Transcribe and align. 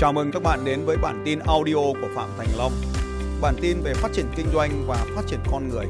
Chào 0.00 0.12
mừng 0.12 0.30
các 0.32 0.42
bạn 0.42 0.64
đến 0.64 0.84
với 0.84 0.96
bản 0.96 1.22
tin 1.24 1.38
audio 1.38 1.74
của 1.74 2.08
Phạm 2.14 2.28
Thành 2.38 2.48
Long. 2.58 2.72
Bản 3.40 3.54
tin 3.60 3.80
về 3.80 3.94
phát 3.94 4.08
triển 4.12 4.26
kinh 4.36 4.46
doanh 4.54 4.84
và 4.86 5.06
phát 5.16 5.22
triển 5.26 5.38
con 5.50 5.68
người. 5.68 5.86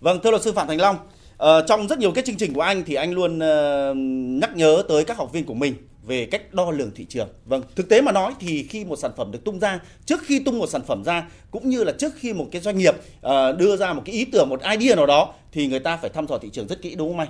Vâng, 0.00 0.20
thưa 0.22 0.30
luật 0.30 0.42
sư 0.42 0.52
Phạm 0.52 0.66
Thành 0.68 0.80
Long, 0.80 0.96
ờ, 1.36 1.64
trong 1.68 1.88
rất 1.88 1.98
nhiều 1.98 2.12
cái 2.12 2.24
chương 2.26 2.36
trình 2.36 2.54
của 2.54 2.60
anh 2.60 2.82
thì 2.86 2.94
anh 2.94 3.12
luôn 3.12 3.36
uh, 3.36 3.96
nhắc 4.40 4.56
nhớ 4.56 4.82
tới 4.88 5.04
các 5.04 5.16
học 5.16 5.32
viên 5.32 5.44
của 5.44 5.54
mình 5.54 5.74
về 6.06 6.26
cách 6.26 6.54
đo 6.54 6.70
lường 6.70 6.90
thị 6.94 7.04
trường. 7.08 7.28
Vâng, 7.44 7.62
thực 7.76 7.88
tế 7.88 8.00
mà 8.00 8.12
nói 8.12 8.32
thì 8.40 8.62
khi 8.62 8.84
một 8.84 8.96
sản 8.96 9.10
phẩm 9.16 9.32
được 9.32 9.44
tung 9.44 9.60
ra, 9.60 9.80
trước 10.06 10.20
khi 10.26 10.38
tung 10.38 10.58
một 10.58 10.68
sản 10.68 10.82
phẩm 10.86 11.04
ra 11.04 11.28
cũng 11.50 11.68
như 11.68 11.84
là 11.84 11.92
trước 11.98 12.12
khi 12.16 12.32
một 12.32 12.46
cái 12.52 12.62
doanh 12.62 12.78
nghiệp 12.78 12.94
uh, 13.26 13.32
đưa 13.58 13.76
ra 13.76 13.92
một 13.92 14.02
cái 14.04 14.14
ý 14.14 14.24
tưởng, 14.24 14.48
một 14.48 14.60
idea 14.78 14.96
nào 14.96 15.06
đó 15.06 15.34
thì 15.52 15.66
người 15.66 15.80
ta 15.80 15.96
phải 15.96 16.10
thăm 16.10 16.26
dò 16.26 16.38
thị 16.38 16.48
trường 16.52 16.66
rất 16.66 16.82
kỹ 16.82 16.94
đúng 16.94 17.08
không 17.08 17.18
anh? 17.18 17.28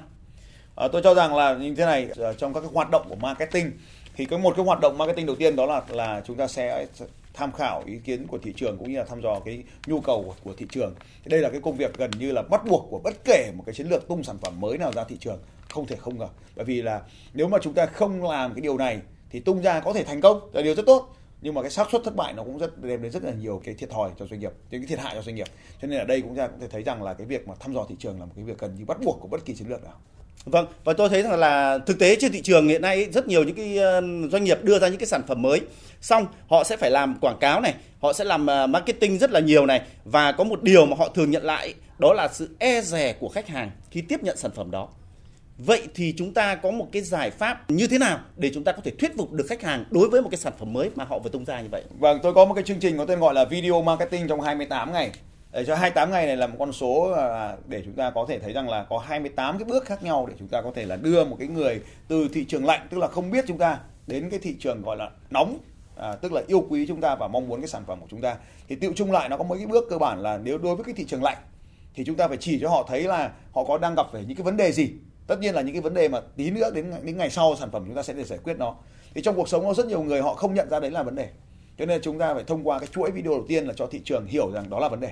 À, 0.76 0.88
tôi 0.92 1.02
cho 1.04 1.14
rằng 1.14 1.36
là 1.36 1.54
như 1.54 1.74
thế 1.74 1.86
này 1.86 2.08
ờ, 2.16 2.34
trong 2.34 2.54
các 2.54 2.60
cái 2.60 2.70
hoạt 2.72 2.90
động 2.90 3.06
của 3.08 3.16
marketing 3.16 3.72
thì 4.16 4.24
cái 4.24 4.38
một 4.38 4.56
cái 4.56 4.64
hoạt 4.64 4.80
động 4.80 4.98
marketing 4.98 5.26
đầu 5.26 5.36
tiên 5.36 5.56
đó 5.56 5.66
là 5.66 5.82
là 5.88 6.22
chúng 6.26 6.36
ta 6.36 6.46
sẽ 6.46 6.86
tham 7.34 7.52
khảo 7.52 7.82
ý 7.86 7.98
kiến 8.04 8.26
của 8.26 8.38
thị 8.38 8.52
trường 8.56 8.78
cũng 8.78 8.92
như 8.92 8.98
là 8.98 9.04
thăm 9.04 9.20
dò 9.20 9.40
cái 9.44 9.62
nhu 9.86 10.00
cầu 10.00 10.22
của, 10.22 10.34
của 10.44 10.56
thị 10.56 10.66
trường. 10.70 10.94
Thì 11.24 11.28
đây 11.28 11.40
là 11.40 11.50
cái 11.50 11.60
công 11.60 11.76
việc 11.76 11.98
gần 11.98 12.10
như 12.18 12.32
là 12.32 12.42
bắt 12.42 12.64
buộc 12.66 12.86
của 12.90 12.98
bất 12.98 13.14
kể 13.24 13.52
một 13.56 13.62
cái 13.66 13.74
chiến 13.74 13.88
lược 13.88 14.08
tung 14.08 14.22
sản 14.22 14.36
phẩm 14.42 14.60
mới 14.60 14.78
nào 14.78 14.92
ra 14.92 15.04
thị 15.04 15.16
trường 15.20 15.38
không 15.68 15.86
thể 15.86 15.96
không 15.96 16.18
ngờ. 16.18 16.28
Bởi 16.56 16.64
vì 16.64 16.82
là 16.82 17.00
nếu 17.34 17.48
mà 17.48 17.58
chúng 17.62 17.74
ta 17.74 17.86
không 17.86 18.30
làm 18.30 18.54
cái 18.54 18.60
điều 18.60 18.78
này 18.78 19.00
thì 19.30 19.40
tung 19.40 19.62
ra 19.62 19.80
có 19.80 19.92
thể 19.92 20.04
thành 20.04 20.20
công 20.20 20.50
là 20.52 20.62
điều 20.62 20.74
rất 20.74 20.86
tốt 20.86 21.16
nhưng 21.42 21.54
mà 21.54 21.62
cái 21.62 21.70
xác 21.70 21.90
suất 21.92 22.02
thất 22.04 22.16
bại 22.16 22.32
nó 22.32 22.44
cũng 22.44 22.58
rất 22.58 22.82
đem 22.82 23.02
đến 23.02 23.12
rất 23.12 23.24
là 23.24 23.32
nhiều 23.32 23.62
cái 23.64 23.74
thiệt 23.74 23.90
thòi 23.90 24.10
cho 24.18 24.26
doanh 24.26 24.40
nghiệp 24.40 24.52
những 24.70 24.80
cái 24.80 24.86
thiệt 24.88 24.98
hại 24.98 25.14
cho 25.14 25.22
doanh 25.22 25.34
nghiệp. 25.34 25.46
Cho 25.82 25.88
nên 25.88 25.98
ở 25.98 26.04
đây 26.04 26.20
cũng 26.20 26.34
ra 26.34 26.46
cũng 26.46 26.60
thể 26.60 26.68
thấy 26.68 26.82
rằng 26.82 27.02
là 27.02 27.14
cái 27.14 27.26
việc 27.26 27.48
mà 27.48 27.54
thăm 27.60 27.74
dò 27.74 27.86
thị 27.88 27.94
trường 27.98 28.20
là 28.20 28.26
một 28.26 28.32
cái 28.36 28.44
việc 28.44 28.58
cần 28.58 28.74
như 28.74 28.84
bắt 28.84 28.98
buộc 29.04 29.18
của 29.20 29.28
bất 29.28 29.44
kỳ 29.44 29.54
chiến 29.54 29.68
lược 29.68 29.84
nào. 29.84 29.94
Vâng, 30.44 30.66
và 30.84 30.92
tôi 30.92 31.08
thấy 31.08 31.22
rằng 31.22 31.38
là 31.38 31.78
thực 31.78 31.98
tế 31.98 32.16
trên 32.20 32.32
thị 32.32 32.42
trường 32.42 32.68
hiện 32.68 32.82
nay 32.82 33.08
rất 33.12 33.28
nhiều 33.28 33.44
những 33.44 33.56
cái 33.56 33.78
ờ, 33.78 34.02
doanh 34.32 34.44
nghiệp 34.44 34.58
đưa 34.62 34.78
ra 34.78 34.88
những 34.88 34.98
cái 34.98 35.06
sản 35.06 35.22
phẩm 35.26 35.42
mới, 35.42 35.60
xong 36.00 36.26
họ 36.48 36.64
sẽ 36.64 36.76
phải 36.76 36.90
làm 36.90 37.18
quảng 37.20 37.38
cáo 37.40 37.60
này, 37.60 37.74
họ 38.00 38.12
sẽ 38.12 38.24
làm 38.24 38.46
ờ, 38.46 38.66
marketing 38.66 39.18
rất 39.18 39.30
là 39.30 39.40
nhiều 39.40 39.66
này. 39.66 39.82
Và 40.04 40.32
có 40.32 40.44
một 40.44 40.62
điều 40.62 40.86
mà 40.86 40.96
họ 40.96 41.08
thường 41.08 41.30
nhận 41.30 41.44
lại 41.44 41.74
đó 41.98 42.12
là 42.12 42.28
sự 42.32 42.56
e 42.58 42.80
rè 42.80 43.12
của 43.12 43.28
khách 43.28 43.48
hàng 43.48 43.70
khi 43.90 44.00
tiếp 44.00 44.22
nhận 44.22 44.36
sản 44.36 44.50
phẩm 44.54 44.70
đó. 44.70 44.88
Vậy 45.58 45.88
thì 45.94 46.14
chúng 46.16 46.34
ta 46.34 46.54
có 46.54 46.70
một 46.70 46.88
cái 46.92 47.02
giải 47.02 47.30
pháp 47.30 47.70
như 47.70 47.86
thế 47.86 47.98
nào 47.98 48.18
để 48.36 48.50
chúng 48.54 48.64
ta 48.64 48.72
có 48.72 48.80
thể 48.84 48.90
thuyết 48.90 49.12
phục 49.16 49.32
được 49.32 49.46
khách 49.48 49.62
hàng 49.62 49.84
đối 49.90 50.08
với 50.08 50.22
một 50.22 50.28
cái 50.30 50.38
sản 50.38 50.52
phẩm 50.58 50.72
mới 50.72 50.90
mà 50.94 51.04
họ 51.04 51.18
vừa 51.18 51.30
tung 51.30 51.44
ra 51.44 51.60
như 51.60 51.68
vậy? 51.70 51.84
Vâng, 51.98 52.18
tôi 52.22 52.34
có 52.34 52.44
một 52.44 52.54
cái 52.54 52.64
chương 52.64 52.80
trình 52.80 52.98
có 52.98 53.04
tên 53.04 53.20
gọi 53.20 53.34
là 53.34 53.44
video 53.44 53.82
marketing 53.82 54.28
trong 54.28 54.40
28 54.40 54.92
ngày. 54.92 55.10
Để 55.52 55.64
cho 55.64 55.74
28 55.74 56.10
ngày 56.10 56.26
này 56.26 56.36
là 56.36 56.46
một 56.46 56.56
con 56.58 56.72
số 56.72 57.12
à, 57.16 57.56
để 57.68 57.82
chúng 57.84 57.94
ta 57.94 58.10
có 58.10 58.26
thể 58.28 58.38
thấy 58.38 58.52
rằng 58.52 58.68
là 58.68 58.84
có 58.84 58.98
28 58.98 59.58
cái 59.58 59.64
bước 59.64 59.84
khác 59.84 60.02
nhau 60.02 60.26
để 60.28 60.34
chúng 60.38 60.48
ta 60.48 60.62
có 60.62 60.72
thể 60.74 60.86
là 60.86 60.96
đưa 60.96 61.24
một 61.24 61.36
cái 61.38 61.48
người 61.48 61.80
từ 62.08 62.28
thị 62.32 62.44
trường 62.44 62.64
lạnh 62.64 62.86
tức 62.90 62.98
là 62.98 63.08
không 63.08 63.30
biết 63.30 63.44
chúng 63.48 63.58
ta 63.58 63.78
đến 64.06 64.30
cái 64.30 64.40
thị 64.42 64.56
trường 64.60 64.82
gọi 64.82 64.96
là 64.96 65.10
nóng 65.30 65.58
à, 65.96 66.12
tức 66.14 66.32
là 66.32 66.42
yêu 66.46 66.66
quý 66.68 66.86
chúng 66.86 67.00
ta 67.00 67.14
và 67.14 67.28
mong 67.28 67.48
muốn 67.48 67.60
cái 67.60 67.68
sản 67.68 67.82
phẩm 67.86 68.00
của 68.00 68.06
chúng 68.10 68.20
ta. 68.20 68.36
Thì 68.68 68.76
tiêu 68.76 68.92
chung 68.96 69.12
lại 69.12 69.28
nó 69.28 69.36
có 69.36 69.44
mấy 69.44 69.58
cái 69.58 69.66
bước 69.66 69.84
cơ 69.90 69.98
bản 69.98 70.20
là 70.20 70.38
nếu 70.38 70.58
đối 70.58 70.76
với 70.76 70.84
cái 70.84 70.94
thị 70.94 71.04
trường 71.04 71.22
lạnh 71.22 71.38
thì 71.94 72.04
chúng 72.04 72.16
ta 72.16 72.28
phải 72.28 72.36
chỉ 72.36 72.58
cho 72.60 72.68
họ 72.68 72.86
thấy 72.88 73.02
là 73.02 73.30
họ 73.52 73.64
có 73.64 73.78
đang 73.78 73.94
gặp 73.94 74.06
phải 74.12 74.24
những 74.24 74.36
cái 74.36 74.44
vấn 74.44 74.56
đề 74.56 74.72
gì 74.72 74.90
tất 75.26 75.40
nhiên 75.40 75.54
là 75.54 75.62
những 75.62 75.74
cái 75.74 75.82
vấn 75.82 75.94
đề 75.94 76.08
mà 76.08 76.20
tí 76.36 76.50
nữa 76.50 76.70
đến 76.74 76.92
đến 77.02 77.18
ngày 77.18 77.30
sau 77.30 77.56
sản 77.56 77.70
phẩm 77.70 77.84
chúng 77.86 77.94
ta 77.96 78.02
sẽ 78.02 78.12
để 78.12 78.24
giải 78.24 78.38
quyết 78.44 78.58
nó. 78.58 78.74
Thì 79.14 79.22
trong 79.22 79.36
cuộc 79.36 79.48
sống 79.48 79.64
có 79.64 79.74
rất 79.74 79.86
nhiều 79.86 80.02
người 80.02 80.22
họ 80.22 80.34
không 80.34 80.54
nhận 80.54 80.68
ra 80.70 80.80
đấy 80.80 80.90
là 80.90 81.02
vấn 81.02 81.14
đề. 81.14 81.28
Cho 81.78 81.86
nên 81.86 82.02
chúng 82.02 82.18
ta 82.18 82.34
phải 82.34 82.44
thông 82.44 82.68
qua 82.68 82.78
cái 82.78 82.88
chuỗi 82.92 83.10
video 83.10 83.32
đầu 83.32 83.44
tiên 83.48 83.66
là 83.66 83.74
cho 83.76 83.86
thị 83.86 84.00
trường 84.04 84.26
hiểu 84.26 84.50
rằng 84.52 84.70
đó 84.70 84.78
là 84.78 84.88
vấn 84.88 85.00
đề. 85.00 85.10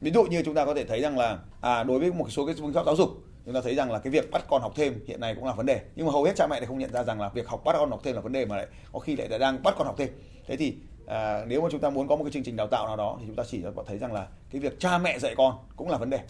Ví 0.00 0.10
dụ 0.10 0.24
như 0.24 0.42
chúng 0.44 0.54
ta 0.54 0.64
có 0.64 0.74
thể 0.74 0.84
thấy 0.84 1.00
rằng 1.00 1.18
là 1.18 1.38
à, 1.60 1.82
đối 1.82 1.98
với 1.98 2.12
một 2.12 2.30
số 2.30 2.46
cái 2.46 2.54
phương 2.58 2.72
pháp 2.72 2.86
giáo 2.86 2.96
dục 2.96 3.10
chúng 3.44 3.54
ta 3.54 3.60
thấy 3.60 3.74
rằng 3.74 3.92
là 3.92 3.98
cái 3.98 4.10
việc 4.10 4.30
bắt 4.30 4.44
con 4.48 4.62
học 4.62 4.72
thêm 4.76 5.00
hiện 5.06 5.20
nay 5.20 5.34
cũng 5.34 5.44
là 5.44 5.52
vấn 5.52 5.66
đề. 5.66 5.80
Nhưng 5.96 6.06
mà 6.06 6.12
hầu 6.12 6.24
hết 6.24 6.36
cha 6.36 6.46
mẹ 6.46 6.56
lại 6.60 6.66
không 6.66 6.78
nhận 6.78 6.92
ra 6.92 7.04
rằng 7.04 7.20
là 7.20 7.28
việc 7.28 7.48
học 7.48 7.64
bắt 7.64 7.76
con 7.78 7.90
học 7.90 8.00
thêm 8.04 8.14
là 8.14 8.20
vấn 8.20 8.32
đề 8.32 8.44
mà 8.44 8.56
lại 8.56 8.66
có 8.92 8.98
khi 8.98 9.16
lại 9.16 9.38
đang 9.38 9.62
bắt 9.62 9.74
con 9.78 9.86
học 9.86 9.94
thêm. 9.98 10.08
Thế 10.46 10.56
thì 10.56 10.74
à, 11.06 11.44
nếu 11.46 11.60
mà 11.60 11.68
chúng 11.72 11.80
ta 11.80 11.90
muốn 11.90 12.08
có 12.08 12.16
một 12.16 12.24
cái 12.24 12.32
chương 12.32 12.42
trình 12.42 12.56
đào 12.56 12.66
tạo 12.66 12.86
nào 12.86 12.96
đó 12.96 13.16
thì 13.20 13.26
chúng 13.26 13.36
ta 13.36 13.42
chỉ 13.50 13.62
cho 13.62 13.84
thấy 13.86 13.98
rằng 13.98 14.12
là 14.12 14.26
cái 14.50 14.60
việc 14.60 14.80
cha 14.80 14.98
mẹ 14.98 15.18
dạy 15.18 15.34
con 15.36 15.58
cũng 15.76 15.90
là 15.90 15.98
vấn 15.98 16.10
đề 16.10 16.20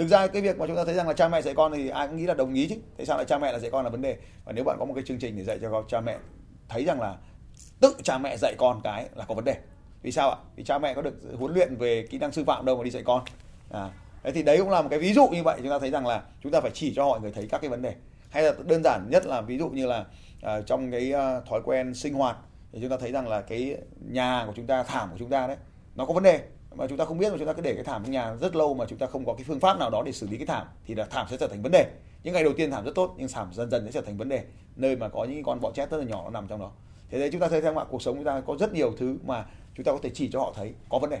thực 0.00 0.08
ra 0.08 0.26
cái 0.26 0.42
việc 0.42 0.58
mà 0.58 0.66
chúng 0.66 0.76
ta 0.76 0.84
thấy 0.84 0.94
rằng 0.94 1.08
là 1.08 1.14
cha 1.14 1.28
mẹ 1.28 1.42
dạy 1.42 1.54
con 1.54 1.72
thì 1.72 1.88
ai 1.88 2.08
cũng 2.08 2.16
nghĩ 2.16 2.26
là 2.26 2.34
đồng 2.34 2.54
ý 2.54 2.68
chứ. 2.68 2.76
Tại 2.96 3.06
sao 3.06 3.16
lại 3.16 3.26
cha 3.28 3.38
mẹ 3.38 3.52
là 3.52 3.58
dạy 3.58 3.70
con 3.70 3.84
là 3.84 3.90
vấn 3.90 4.02
đề? 4.02 4.16
Và 4.44 4.52
nếu 4.52 4.64
bạn 4.64 4.76
có 4.78 4.84
một 4.84 4.94
cái 4.94 5.04
chương 5.06 5.18
trình 5.18 5.36
để 5.36 5.44
dạy 5.44 5.58
cho 5.62 5.84
cha 5.88 6.00
mẹ 6.00 6.18
thấy 6.68 6.84
rằng 6.84 7.00
là 7.00 7.16
tự 7.80 7.94
cha 8.02 8.18
mẹ 8.18 8.36
dạy 8.36 8.54
con 8.58 8.80
cái 8.84 9.08
là 9.14 9.24
có 9.28 9.34
vấn 9.34 9.44
đề. 9.44 9.56
Vì 10.02 10.12
sao 10.12 10.30
ạ? 10.30 10.36
Vì 10.56 10.64
cha 10.64 10.78
mẹ 10.78 10.94
có 10.94 11.02
được 11.02 11.14
huấn 11.38 11.54
luyện 11.54 11.76
về 11.76 12.06
kỹ 12.10 12.18
năng 12.18 12.32
sư 12.32 12.44
phạm 12.44 12.64
đâu 12.64 12.76
mà 12.76 12.84
đi 12.84 12.90
dạy 12.90 13.02
con. 13.06 13.24
À, 13.70 13.90
thế 14.22 14.32
thì 14.32 14.42
đấy 14.42 14.58
cũng 14.58 14.70
là 14.70 14.82
một 14.82 14.88
cái 14.90 14.98
ví 14.98 15.12
dụ 15.12 15.28
như 15.28 15.42
vậy. 15.42 15.58
Chúng 15.62 15.70
ta 15.70 15.78
thấy 15.78 15.90
rằng 15.90 16.06
là 16.06 16.22
chúng 16.42 16.52
ta 16.52 16.60
phải 16.60 16.70
chỉ 16.74 16.94
cho 16.94 17.04
mọi 17.08 17.20
người 17.20 17.32
thấy 17.32 17.46
các 17.50 17.60
cái 17.60 17.70
vấn 17.70 17.82
đề. 17.82 17.94
Hay 18.30 18.42
là 18.42 18.52
đơn 18.64 18.82
giản 18.84 19.06
nhất 19.10 19.26
là 19.26 19.40
ví 19.40 19.58
dụ 19.58 19.68
như 19.68 19.86
là 19.86 20.04
uh, 20.46 20.66
trong 20.66 20.90
cái 20.90 21.12
uh, 21.12 21.46
thói 21.48 21.60
quen 21.64 21.94
sinh 21.94 22.14
hoạt 22.14 22.36
thì 22.72 22.78
chúng 22.80 22.90
ta 22.90 22.96
thấy 22.96 23.12
rằng 23.12 23.28
là 23.28 23.40
cái 23.40 23.76
nhà 24.10 24.44
của 24.46 24.52
chúng 24.56 24.66
ta 24.66 24.82
thảm 24.82 25.08
của 25.10 25.18
chúng 25.18 25.30
ta 25.30 25.46
đấy 25.46 25.56
nó 25.94 26.04
có 26.04 26.14
vấn 26.14 26.22
đề 26.22 26.40
mà 26.74 26.86
chúng 26.86 26.98
ta 26.98 27.04
không 27.04 27.18
biết 27.18 27.30
mà 27.32 27.38
chúng 27.38 27.46
ta 27.46 27.52
cứ 27.52 27.62
để 27.62 27.74
cái 27.74 27.84
thảm 27.84 28.02
trong 28.02 28.12
nhà 28.12 28.34
rất 28.40 28.56
lâu 28.56 28.74
mà 28.74 28.84
chúng 28.88 28.98
ta 28.98 29.06
không 29.06 29.24
có 29.24 29.34
cái 29.34 29.44
phương 29.44 29.60
pháp 29.60 29.78
nào 29.78 29.90
đó 29.90 30.02
để 30.06 30.12
xử 30.12 30.26
lý 30.26 30.36
cái 30.36 30.46
thảm 30.46 30.66
thì 30.86 30.94
là 30.94 31.04
thảm 31.04 31.26
sẽ 31.30 31.36
trở 31.36 31.48
thành 31.48 31.62
vấn 31.62 31.72
đề. 31.72 31.86
Những 32.22 32.34
ngày 32.34 32.44
đầu 32.44 32.52
tiên 32.56 32.70
thảm 32.70 32.84
rất 32.84 32.94
tốt, 32.94 33.14
nhưng 33.18 33.28
thảm 33.28 33.50
dần 33.52 33.70
dần 33.70 33.84
sẽ 33.84 33.92
trở 33.92 34.00
thành 34.00 34.16
vấn 34.16 34.28
đề. 34.28 34.44
Nơi 34.76 34.96
mà 34.96 35.08
có 35.08 35.24
những 35.24 35.42
con 35.42 35.60
bọ 35.60 35.72
chét 35.72 35.90
rất 35.90 35.96
là 35.96 36.04
nhỏ 36.04 36.22
nó 36.24 36.30
nằm 36.30 36.48
trong 36.48 36.60
đó. 36.60 36.70
Thế 37.10 37.18
đấy, 37.18 37.28
chúng 37.32 37.40
ta 37.40 37.48
thấy 37.48 37.60
rằng 37.60 37.76
là 37.76 37.84
cuộc 37.84 38.02
sống 38.02 38.16
chúng 38.16 38.24
ta 38.24 38.40
có 38.40 38.56
rất 38.60 38.72
nhiều 38.72 38.92
thứ 38.98 39.18
mà 39.24 39.46
chúng 39.76 39.84
ta 39.84 39.92
có 39.92 39.98
thể 40.02 40.10
chỉ 40.14 40.30
cho 40.32 40.40
họ 40.40 40.52
thấy, 40.56 40.74
có 40.88 40.98
vấn 40.98 41.10
đề. 41.10 41.20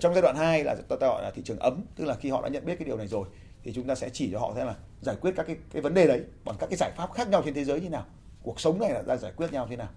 Trong 0.00 0.14
giai 0.14 0.22
đoạn 0.22 0.36
2 0.36 0.64
là 0.64 0.76
ta 0.88 0.96
gọi 1.00 1.22
là 1.22 1.30
thị 1.30 1.42
trường 1.44 1.58
ấm, 1.58 1.84
tức 1.96 2.04
là 2.04 2.14
khi 2.14 2.30
họ 2.30 2.42
đã 2.42 2.48
nhận 2.48 2.66
biết 2.66 2.74
cái 2.78 2.86
điều 2.86 2.96
này 2.96 3.06
rồi 3.06 3.26
thì 3.64 3.72
chúng 3.72 3.86
ta 3.86 3.94
sẽ 3.94 4.08
chỉ 4.08 4.28
cho 4.32 4.38
họ 4.38 4.52
thế 4.56 4.64
là 4.64 4.74
giải 5.00 5.16
quyết 5.20 5.32
các 5.36 5.46
cái 5.46 5.56
cái 5.72 5.82
vấn 5.82 5.94
đề 5.94 6.06
đấy 6.06 6.22
bằng 6.44 6.56
các 6.58 6.66
cái 6.70 6.76
giải 6.76 6.90
pháp 6.96 7.12
khác 7.12 7.28
nhau 7.28 7.42
trên 7.44 7.54
thế 7.54 7.64
giới 7.64 7.80
như 7.80 7.88
nào, 7.88 8.04
cuộc 8.42 8.60
sống 8.60 8.80
này 8.80 8.90
là 8.90 9.02
ra 9.02 9.16
giải 9.16 9.32
quyết 9.36 9.52
nhau 9.52 9.66
thế 9.70 9.76
nào. 9.76 9.88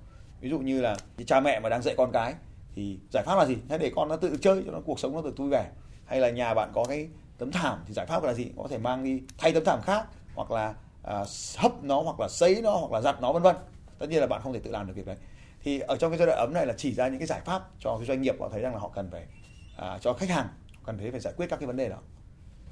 Ví 0.42 0.50
dụ 0.50 0.60
như 0.60 0.82
là 0.82 0.98
cha 1.26 1.40
mẹ 1.40 1.60
mà 1.60 1.70
đang 1.70 1.82
dạy 1.82 1.96
con 1.98 2.12
cái 2.12 2.34
thì 2.78 3.00
giải 3.12 3.24
pháp 3.24 3.36
là 3.36 3.46
gì? 3.46 3.58
Hãy 3.70 3.80
để 3.80 3.92
con 3.96 4.10
nó 4.10 4.16
tự 4.16 4.38
chơi 4.42 4.64
cho 4.66 4.72
nó 4.72 4.80
cuộc 4.86 5.00
sống 5.00 5.14
nó 5.16 5.22
được 5.22 5.38
vui 5.38 5.50
vẻ. 5.50 5.70
Hay 6.06 6.20
là 6.20 6.30
nhà 6.30 6.54
bạn 6.54 6.72
có 6.74 6.86
cái 6.86 7.08
tấm 7.38 7.52
thảm 7.52 7.84
thì 7.88 7.94
giải 7.94 8.06
pháp 8.06 8.24
là 8.24 8.34
gì? 8.34 8.52
Có 8.58 8.68
thể 8.70 8.78
mang 8.78 9.04
đi 9.04 9.22
thay 9.38 9.52
tấm 9.52 9.64
thảm 9.66 9.80
khác 9.82 10.06
hoặc 10.36 10.52
là 10.52 10.74
à, 11.04 11.24
hấp 11.58 11.84
nó 11.84 12.02
hoặc 12.02 12.20
là 12.20 12.28
sấy 12.30 12.62
nó 12.64 12.72
hoặc 12.72 12.92
là 12.92 13.02
giặt 13.02 13.22
nó 13.22 13.34
vân 13.34 13.44
vân. 13.44 13.56
Tất 14.00 14.10
nhiên 14.10 14.20
là 14.20 14.28
bạn 14.28 14.42
không 14.44 14.54
thể 14.54 14.60
tự 14.60 14.72
làm 14.72 14.88
được 14.88 14.94
việc 14.96 15.06
đấy. 15.06 15.16
Thì 15.64 15.80
ở 15.80 15.98
trong 15.98 16.12
cái 16.12 16.18
giai 16.18 16.26
đoạn 16.26 16.40
ấm 16.40 16.54
này 16.54 16.66
là 16.66 16.74
chỉ 16.78 16.94
ra 16.94 17.08
những 17.08 17.20
cái 17.20 17.28
giải 17.28 17.42
pháp 17.46 17.64
cho 17.80 17.98
cái 17.98 18.06
doanh 18.06 18.22
nghiệp 18.22 18.36
họ 18.40 18.50
thấy 18.50 18.62
rằng 18.62 18.74
là 18.74 18.80
họ 18.80 18.92
cần 18.96 19.10
phải 19.12 19.26
à, 19.78 19.98
cho 20.02 20.14
khách 20.14 20.30
hàng 20.30 20.48
cần 20.86 20.98
thấy 20.98 21.12
phải 21.12 21.20
giải 21.20 21.34
quyết 21.38 21.48
các 21.50 21.60
cái 21.60 21.68
vấn 21.68 21.78
đề 21.78 21.90
đó. 21.90 21.98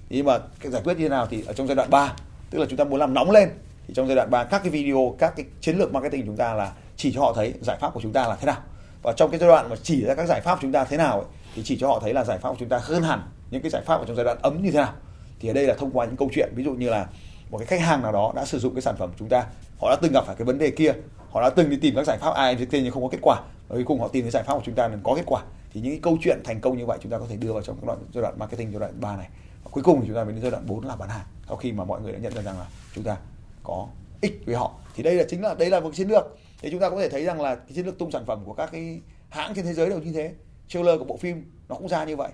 Nhưng 0.10 0.26
mà 0.26 0.40
cái 0.60 0.72
giải 0.72 0.82
quyết 0.86 0.98
như 0.98 1.04
thế 1.04 1.10
nào 1.10 1.28
thì 1.30 1.44
ở 1.48 1.54
trong 1.54 1.68
giai 1.68 1.76
đoạn 1.76 1.90
3 1.90 2.16
tức 2.50 2.60
là 2.60 2.66
chúng 2.70 2.78
ta 2.78 2.84
muốn 2.84 3.00
làm 3.00 3.14
nóng 3.14 3.32
lên 3.32 3.50
thì 3.88 3.94
trong 3.94 4.08
giai 4.08 4.16
đoạn 4.16 4.30
3 4.32 4.44
các 4.44 4.60
cái 4.64 4.70
video 4.70 5.16
các 5.20 5.34
cái 5.36 5.46
chiến 5.62 5.78
lược 5.78 5.94
marketing 5.94 6.22
của 6.22 6.28
chúng 6.28 6.38
ta 6.38 6.54
là 6.54 6.74
chỉ 6.96 7.14
cho 7.14 7.22
họ 7.22 7.34
thấy 7.34 7.54
giải 7.62 7.78
pháp 7.82 7.94
của 7.94 8.02
chúng 8.02 8.14
ta 8.14 8.28
là 8.28 8.36
thế 8.36 8.46
nào 8.46 8.62
và 9.06 9.14
trong 9.14 9.32
cái 9.32 9.40
giai 9.40 9.48
đoạn 9.48 9.70
mà 9.70 9.76
chỉ 9.84 10.06
ra 10.06 10.16
các 10.16 10.26
giải 10.28 10.42
pháp 10.42 10.56
của 10.56 10.62
chúng 10.62 10.72
ta 10.72 10.84
thế 10.84 10.98
nào 10.98 11.20
ấy, 11.20 11.26
thì 11.56 11.62
chỉ 11.66 11.78
cho 11.80 11.88
họ 11.88 12.00
thấy 12.00 12.14
là 12.14 12.24
giải 12.24 12.38
pháp 12.38 12.50
của 12.50 12.56
chúng 12.60 12.70
ta 12.70 12.80
hơn 12.84 13.04
hẳn 13.04 13.22
những 13.52 13.62
cái 13.62 13.70
giải 13.70 13.82
pháp 13.86 13.96
ở 13.96 14.06
trong 14.08 14.16
giai 14.16 14.26
đoạn 14.26 14.38
ấm 14.42 14.64
như 14.64 14.72
thế 14.72 14.78
nào. 14.78 14.94
Thì 15.40 15.50
ở 15.50 15.54
đây 15.54 15.68
là 15.68 15.74
thông 15.74 15.92
qua 15.92 16.06
những 16.06 16.16
câu 16.16 16.30
chuyện 16.34 16.54
ví 16.56 16.64
dụ 16.64 16.74
như 16.74 16.90
là 16.90 17.08
một 17.52 17.58
cái 17.58 17.68
khách 17.68 17.82
hàng 17.82 18.02
nào 18.02 18.12
đó 18.12 18.34
đã 18.36 18.46
sử 18.46 18.60
dụng 18.60 18.76
cái 18.76 18.82
sản 18.82 18.96
phẩm 18.98 19.10
của 19.10 19.16
chúng 19.20 19.30
ta 19.30 19.46
họ 19.82 19.90
đã 19.90 19.96
từng 20.02 20.12
gặp 20.12 20.24
phải 20.26 20.36
cái 20.36 20.46
vấn 20.46 20.58
đề 20.58 20.72
kia 20.72 20.94
họ 21.32 21.42
đã 21.42 21.50
từng 21.50 21.70
đi 21.70 21.78
tìm 21.78 21.96
các 21.96 22.04
giải 22.08 22.18
pháp 22.18 22.34
ai 22.34 22.56
trên 22.72 22.84
nhưng 22.84 22.94
không 22.94 23.04
có 23.04 23.10
kết 23.10 23.20
quả 23.22 23.42
và 23.68 23.76
cuối 23.76 23.84
cùng 23.84 24.00
họ 24.00 24.08
tìm 24.08 24.24
cái 24.24 24.32
giải 24.32 24.44
pháp 24.44 24.54
của 24.54 24.64
chúng 24.66 24.76
ta 24.76 24.88
nên 24.88 25.00
có 25.04 25.16
kết 25.16 25.24
quả. 25.26 25.42
Thì 25.74 25.82
những 25.82 25.92
cái 25.92 26.00
câu 26.04 26.18
chuyện 26.22 26.42
thành 26.44 26.62
công 26.62 26.78
như 26.78 26.86
vậy 26.86 26.98
chúng 27.02 27.12
ta 27.12 27.18
có 27.18 27.26
thể 27.30 27.36
đưa 27.36 27.54
vào 27.54 27.62
trong 27.62 27.76
cái 27.76 27.88
đoạn 27.88 27.98
giai 28.14 28.22
đoạn 28.22 28.40
marketing 28.40 28.72
giai 28.72 28.80
đoạn 28.80 29.02
3 29.02 29.16
này. 29.16 29.28
Và 29.64 29.70
cuối 29.72 29.84
cùng 29.84 30.02
thì 30.02 30.08
chúng 30.08 30.16
ta 30.16 30.24
mới 30.24 30.34
đến 30.34 30.42
giai 30.42 30.52
đoạn 30.52 30.64
4 30.68 30.86
là 30.86 30.96
bán 30.96 31.10
hàng 31.10 31.26
sau 31.48 31.58
khi 31.58 31.72
mà 31.72 31.84
mọi 31.84 32.02
người 32.02 32.12
đã 32.12 32.20
nhận 32.20 32.34
ra 32.34 32.42
rằng 32.42 32.60
là 32.60 32.66
chúng 32.96 33.04
ta 33.04 33.18
có 33.64 33.88
ích 34.22 34.42
với 34.46 34.56
họ. 34.56 34.72
Thì 34.96 35.04
đây 35.04 35.16
là 35.16 35.24
chính 35.30 35.42
là 35.42 35.54
đây 35.54 35.70
là 35.70 35.80
một 35.80 35.90
chiến 35.94 36.08
lược 36.08 36.38
thì 36.66 36.72
chúng 36.72 36.80
ta 36.80 36.90
có 36.90 37.00
thể 37.00 37.10
thấy 37.10 37.24
rằng 37.24 37.42
là 37.42 37.56
cái 37.56 37.72
chiến 37.76 37.86
lược 37.86 37.98
tung 37.98 38.12
sản 38.12 38.26
phẩm 38.26 38.44
của 38.46 38.54
các 38.54 38.70
cái 38.72 39.02
hãng 39.30 39.54
trên 39.56 39.66
thế 39.66 39.74
giới 39.74 39.90
đều 39.90 40.00
như 40.00 40.12
thế. 40.12 40.34
Trailer 40.68 41.00
của 41.00 41.06
bộ 41.06 41.18
phim 41.18 41.52
nó 41.70 41.76
cũng 41.76 41.90
ra 41.90 42.06
như 42.06 42.16
vậy. 42.16 42.32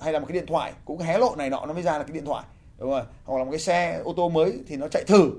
Hay 0.00 0.12
là 0.12 0.18
một 0.18 0.26
cái 0.28 0.34
điện 0.34 0.46
thoại, 0.46 0.72
cũng 0.84 0.98
hé 0.98 1.18
lộ 1.18 1.36
này 1.36 1.50
nọ, 1.50 1.66
nó 1.66 1.72
mới 1.72 1.82
ra 1.82 1.98
là 1.98 2.04
cái 2.04 2.12
điện 2.12 2.24
thoại. 2.24 2.44
Đúng 2.78 2.90
không 2.90 3.06
hoặc 3.24 3.38
là 3.38 3.44
một 3.44 3.50
cái 3.50 3.60
xe, 3.60 4.00
ô 4.04 4.12
tô 4.16 4.28
mới 4.28 4.60
thì 4.66 4.76
nó 4.76 4.88
chạy 4.88 5.04
thử 5.06 5.30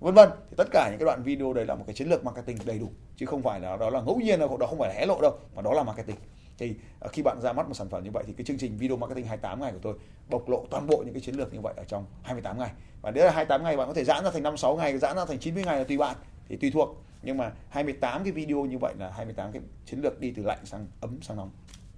vân 0.00 0.14
vân. 0.14 0.30
Thì 0.50 0.54
tất 0.56 0.68
cả 0.70 0.88
những 0.90 0.98
cái 0.98 1.04
đoạn 1.04 1.22
video 1.22 1.52
đấy 1.52 1.66
là 1.66 1.74
một 1.74 1.84
cái 1.86 1.94
chiến 1.94 2.08
lược 2.08 2.24
marketing 2.24 2.56
đầy 2.64 2.78
đủ, 2.78 2.88
chứ 3.16 3.26
không 3.26 3.42
phải 3.42 3.60
là 3.60 3.76
đó 3.76 3.90
là 3.90 4.00
ngẫu 4.00 4.16
nhiên 4.16 4.40
đâu, 4.40 4.56
đó 4.56 4.66
không 4.66 4.78
phải 4.78 4.88
là 4.88 5.00
hé 5.00 5.06
lộ 5.06 5.20
đâu, 5.20 5.38
mà 5.54 5.62
đó 5.62 5.72
là 5.72 5.82
marketing. 5.82 6.16
Thì 6.58 6.74
à, 7.00 7.08
khi 7.12 7.22
bạn 7.22 7.40
ra 7.40 7.52
mắt 7.52 7.68
một 7.68 7.74
sản 7.74 7.88
phẩm 7.88 8.04
như 8.04 8.10
vậy 8.10 8.24
thì 8.26 8.32
cái 8.32 8.44
chương 8.44 8.58
trình 8.58 8.76
video 8.76 8.96
marketing 8.96 9.26
28 9.26 9.60
ngày 9.60 9.72
của 9.72 9.78
tôi 9.82 9.94
bộc 10.30 10.48
lộ 10.48 10.66
toàn 10.70 10.86
bộ 10.86 11.02
những 11.04 11.14
cái 11.14 11.20
chiến 11.20 11.34
lược 11.34 11.54
như 11.54 11.60
vậy 11.60 11.74
ở 11.76 11.84
trong 11.84 12.04
28 12.22 12.58
ngày. 12.58 12.70
Và 13.02 13.10
nếu 13.10 13.24
là 13.24 13.30
28 13.30 13.64
ngày 13.64 13.76
bạn 13.76 13.88
có 13.88 13.94
thể 13.94 14.04
giãn 14.04 14.24
ra 14.24 14.30
thành 14.30 14.42
5 14.42 14.56
6 14.56 14.76
ngày, 14.76 14.98
giãn 14.98 15.16
ra 15.16 15.24
thành 15.24 15.38
90 15.38 15.64
ngày 15.64 15.78
là 15.78 15.84
tùy 15.84 15.98
bạn 15.98 16.16
thì 16.50 16.56
tùy 16.56 16.70
thuộc 16.70 17.04
nhưng 17.22 17.36
mà 17.36 17.52
28 17.68 18.24
cái 18.24 18.32
video 18.32 18.64
như 18.64 18.78
vậy 18.78 18.94
là 18.98 19.10
28 19.16 19.52
cái 19.52 19.62
chiến 19.86 20.00
lược 20.00 20.20
đi 20.20 20.32
từ 20.36 20.42
lạnh 20.42 20.58
sang 20.64 20.86
ấm 21.00 21.18
sang 21.22 21.36
nóng 21.36 21.50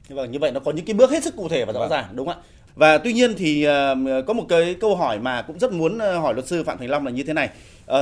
Vâng, 0.08 0.30
như 0.30 0.38
vậy 0.38 0.52
nó 0.52 0.60
có 0.60 0.72
những 0.72 0.84
cái 0.84 0.94
bước 0.94 1.10
hết 1.10 1.24
sức 1.24 1.36
cụ 1.36 1.48
thể 1.48 1.64
và 1.64 1.72
rõ 1.72 1.80
vâng. 1.80 1.90
ràng 1.90 2.04
đúng 2.12 2.26
không 2.26 2.36
ạ? 2.36 2.42
Và 2.74 2.98
tuy 2.98 3.12
nhiên 3.12 3.34
thì 3.36 3.66
uh, 3.68 4.26
có 4.26 4.32
một 4.34 4.46
cái 4.48 4.76
câu 4.80 4.96
hỏi 4.96 5.18
mà 5.18 5.42
cũng 5.42 5.58
rất 5.58 5.72
muốn 5.72 5.96
uh, 5.96 6.00
hỏi 6.00 6.34
luật 6.34 6.46
sư 6.46 6.64
Phạm 6.64 6.78
Thành 6.78 6.90
Long 6.90 7.06
là 7.06 7.12
như 7.12 7.22
thế 7.22 7.32
này. 7.32 7.50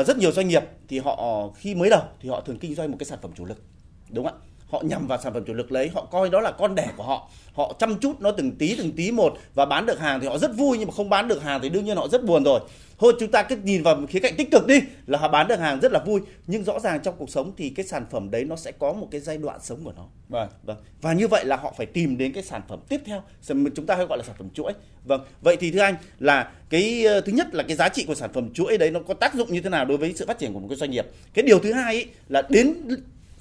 Uh, 0.00 0.06
rất 0.06 0.18
nhiều 0.18 0.32
doanh 0.32 0.48
nghiệp 0.48 0.62
thì 0.88 0.98
họ 0.98 1.48
khi 1.56 1.74
mới 1.74 1.90
đầu 1.90 2.02
thì 2.20 2.28
họ 2.28 2.40
thường 2.40 2.58
kinh 2.58 2.74
doanh 2.74 2.90
một 2.90 2.96
cái 3.00 3.06
sản 3.06 3.18
phẩm 3.22 3.30
chủ 3.36 3.44
lực. 3.44 3.62
Đúng 4.10 4.26
không 4.26 4.34
ạ? 4.34 4.49
Họ 4.70 4.82
nhằm 4.84 5.06
vào 5.06 5.18
sản 5.22 5.32
phẩm 5.32 5.44
chủ 5.46 5.54
lực 5.54 5.72
lấy 5.72 5.88
họ 5.88 6.04
coi 6.04 6.30
đó 6.30 6.40
là 6.40 6.50
con 6.50 6.74
đẻ 6.74 6.88
của 6.96 7.02
họ. 7.02 7.30
Họ 7.52 7.72
chăm 7.78 7.98
chút 7.98 8.20
nó 8.20 8.30
từng 8.30 8.52
tí 8.52 8.74
từng 8.78 8.92
tí 8.92 9.10
một 9.10 9.34
và 9.54 9.64
bán 9.66 9.86
được 9.86 10.00
hàng 10.00 10.20
thì 10.20 10.26
họ 10.26 10.38
rất 10.38 10.56
vui 10.56 10.78
nhưng 10.78 10.88
mà 10.88 10.94
không 10.94 11.10
bán 11.10 11.28
được 11.28 11.42
hàng 11.42 11.60
thì 11.62 11.68
đương 11.68 11.84
nhiên 11.84 11.96
họ 11.96 12.08
rất 12.08 12.24
buồn 12.24 12.44
rồi. 12.44 12.60
Thôi 12.98 13.12
chúng 13.20 13.30
ta 13.30 13.42
cứ 13.42 13.56
nhìn 13.56 13.82
vào 13.82 14.00
khía 14.08 14.20
cạnh 14.20 14.34
tích 14.36 14.50
cực 14.50 14.66
đi 14.66 14.80
là 15.06 15.18
họ 15.18 15.28
bán 15.28 15.48
được 15.48 15.60
hàng 15.60 15.80
rất 15.80 15.92
là 15.92 16.00
vui. 16.06 16.20
Nhưng 16.46 16.64
rõ 16.64 16.80
ràng 16.80 17.00
trong 17.02 17.14
cuộc 17.18 17.30
sống 17.30 17.52
thì 17.56 17.70
cái 17.70 17.86
sản 17.86 18.06
phẩm 18.10 18.30
đấy 18.30 18.44
nó 18.44 18.56
sẽ 18.56 18.72
có 18.72 18.92
một 18.92 19.08
cái 19.10 19.20
giai 19.20 19.38
đoạn 19.38 19.60
sống 19.62 19.84
của 19.84 19.92
nó. 19.96 20.06
Vâng. 20.28 20.48
Vâng. 20.62 20.76
Và 21.02 21.12
như 21.12 21.28
vậy 21.28 21.44
là 21.44 21.56
họ 21.56 21.74
phải 21.76 21.86
tìm 21.86 22.18
đến 22.18 22.32
cái 22.32 22.42
sản 22.42 22.62
phẩm 22.68 22.80
tiếp 22.88 23.00
theo 23.04 23.22
chúng 23.46 23.86
ta 23.86 23.94
hay 23.94 24.06
gọi 24.06 24.18
là 24.18 24.24
sản 24.24 24.36
phẩm 24.38 24.48
chuỗi. 24.54 24.72
Vâng. 25.04 25.20
Vậy 25.42 25.56
thì 25.56 25.70
thưa 25.70 25.80
anh 25.80 25.94
là 26.18 26.52
cái 26.70 27.04
ờ, 27.04 27.20
thứ 27.20 27.32
nhất 27.32 27.54
là 27.54 27.62
cái 27.62 27.76
giá 27.76 27.88
trị 27.88 28.04
của 28.06 28.14
sản 28.14 28.32
phẩm 28.32 28.52
chuỗi 28.54 28.78
đấy 28.78 28.90
nó 28.90 29.00
có 29.08 29.14
tác 29.14 29.34
dụng 29.34 29.52
như 29.52 29.60
thế 29.60 29.70
nào 29.70 29.84
đối 29.84 29.96
với 29.96 30.12
sự 30.16 30.26
phát 30.26 30.38
triển 30.38 30.52
của 30.52 30.60
một 30.60 30.66
cái 30.70 30.76
doanh 30.76 30.90
nghiệp? 30.90 31.06
Cái 31.34 31.42
điều 31.42 31.58
thứ 31.58 31.72
hai 31.72 31.94
ý, 31.94 32.06
là 32.28 32.42
đến 32.48 32.74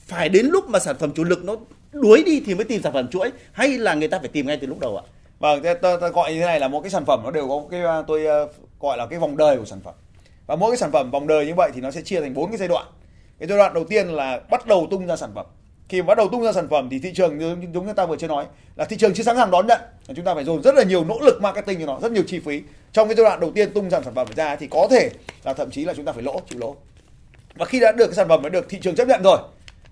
phải 0.10 0.30
đến 0.30 0.46
lúc 0.46 0.70
mà 0.70 0.80
sản 0.80 0.96
phẩm 1.00 1.12
chủ 1.16 1.24
lực 1.24 1.44
nó 1.44 1.56
đuối 1.92 2.24
đi 2.26 2.42
thì 2.46 2.56
mới 2.56 2.66
tìm 2.66 2.82
sản 2.82 2.94
phẩm 2.94 3.08
chuỗi 3.08 3.32
hay 3.52 3.78
là 3.78 3.94
người 3.94 4.08
ta 4.08 4.20
phải 4.20 4.28
tìm 4.28 4.48
ngay 4.48 4.58
từ 4.58 4.68
lúc 4.68 4.80
đầu 4.80 4.98
ạ? 4.98 5.04
Vâng 5.40 5.64
ta, 5.64 5.74
ta, 6.02 6.08
gọi 6.08 6.34
như 6.34 6.40
thế 6.40 6.46
này 6.46 6.60
là 6.60 6.68
một 6.68 6.82
cái 6.82 6.90
sản 6.90 7.06
phẩm 7.06 7.22
nó 7.24 7.32
đều 7.32 7.48
có 7.48 7.64
cái 7.72 7.82
à, 7.82 8.02
tôi 8.08 8.26
à, 8.26 8.38
gọi 8.80 8.98
là 8.98 9.06
cái 9.06 9.20
vòng 9.20 9.38
đời 9.38 9.58
của 9.58 9.66
sản 9.66 9.80
phẩm. 9.84 9.94
Và 10.48 10.56
mỗi 10.56 10.72
cái 10.72 10.78
sản 10.78 10.92
phẩm 10.92 11.12
vòng 11.12 11.28
đời 11.28 11.46
như 11.46 11.54
vậy 11.56 11.72
thì 11.76 11.82
nó 11.82 11.92
sẽ 11.92 12.02
chia 12.02 12.22
thành 12.22 12.34
bốn 12.34 12.50
cái 12.50 12.58
giai 12.58 12.68
đoạn. 12.68 12.86
Cái 13.40 13.50
giai 13.50 13.58
đoạn 13.58 13.74
đầu 13.74 13.84
tiên 13.84 14.08
là 14.08 14.40
bắt 14.50 14.68
đầu 14.68 14.88
tung 14.92 15.08
ra 15.08 15.16
sản 15.16 15.32
phẩm. 15.36 15.46
Khi 15.90 16.02
mà 16.02 16.06
bắt 16.06 16.18
đầu 16.18 16.28
tung 16.30 16.44
ra 16.44 16.54
sản 16.54 16.68
phẩm 16.70 16.88
thì 16.92 17.00
thị 17.00 17.12
trường 17.16 17.38
như 17.38 17.56
chúng 17.74 17.94
ta 17.94 18.06
vừa 18.06 18.18
chưa 18.18 18.28
nói 18.28 18.46
là 18.76 18.86
thị 18.86 18.98
trường 18.98 19.14
chưa 19.14 19.24
sẵn 19.24 19.36
sàng 19.36 19.52
đón 19.52 19.68
nhận. 19.68 19.82
Chúng 20.16 20.26
ta 20.26 20.36
phải 20.36 20.44
dồn 20.44 20.62
rất 20.62 20.76
là 20.76 20.84
nhiều 20.84 21.04
nỗ 21.04 21.20
lực 21.22 21.42
marketing 21.42 21.80
cho 21.80 21.86
nó 21.86 22.00
rất 22.02 22.12
nhiều 22.12 22.24
chi 22.28 22.40
phí. 22.40 22.62
Trong 22.94 23.08
cái 23.08 23.16
giai 23.16 23.24
đoạn 23.24 23.40
đầu 23.40 23.52
tiên 23.52 23.74
tung 23.74 23.90
ra 23.90 24.02
sản 24.02 24.14
phẩm 24.14 24.28
ra 24.36 24.56
thì 24.56 24.68
có 24.68 24.88
thể 24.92 25.10
là 25.44 25.54
thậm 25.54 25.72
chí 25.72 25.86
là 25.86 25.94
chúng 25.94 26.06
ta 26.06 26.12
phải 26.12 26.24
lỗ 26.24 26.42
chịu 26.50 26.60
lỗ. 26.60 26.76
Và 27.56 27.66
khi 27.66 27.80
đã 27.80 27.92
được 27.92 28.06
cái 28.06 28.16
sản 28.16 28.28
phẩm 28.28 28.42
đã 28.44 28.50
được 28.50 28.70
thị 28.70 28.78
trường 28.82 28.96
chấp 28.96 29.08
nhận 29.08 29.24
rồi 29.24 29.40